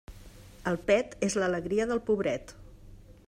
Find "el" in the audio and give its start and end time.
0.71-0.77